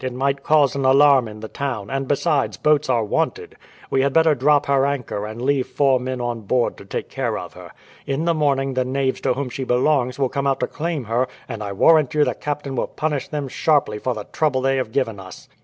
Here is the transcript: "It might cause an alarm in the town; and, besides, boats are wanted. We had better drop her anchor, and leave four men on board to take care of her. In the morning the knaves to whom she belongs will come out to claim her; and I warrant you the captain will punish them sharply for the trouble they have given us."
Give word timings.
"It 0.03 0.15
might 0.15 0.41
cause 0.41 0.75
an 0.75 0.83
alarm 0.83 1.27
in 1.27 1.41
the 1.41 1.47
town; 1.47 1.91
and, 1.91 2.07
besides, 2.07 2.57
boats 2.57 2.89
are 2.89 3.03
wanted. 3.05 3.55
We 3.91 4.01
had 4.01 4.13
better 4.13 4.33
drop 4.33 4.65
her 4.65 4.83
anchor, 4.87 5.27
and 5.27 5.39
leave 5.39 5.67
four 5.67 5.99
men 5.99 6.19
on 6.19 6.41
board 6.41 6.75
to 6.77 6.85
take 6.85 7.07
care 7.07 7.37
of 7.37 7.53
her. 7.53 7.69
In 8.07 8.25
the 8.25 8.33
morning 8.33 8.73
the 8.73 8.83
knaves 8.83 9.21
to 9.21 9.33
whom 9.35 9.51
she 9.51 9.63
belongs 9.63 10.17
will 10.17 10.27
come 10.27 10.47
out 10.47 10.59
to 10.61 10.65
claim 10.65 11.03
her; 11.03 11.27
and 11.47 11.61
I 11.61 11.71
warrant 11.73 12.15
you 12.15 12.23
the 12.25 12.33
captain 12.33 12.75
will 12.75 12.87
punish 12.87 13.27
them 13.27 13.47
sharply 13.47 13.99
for 13.99 14.15
the 14.15 14.23
trouble 14.31 14.61
they 14.61 14.77
have 14.77 14.91
given 14.91 15.19
us." 15.19 15.47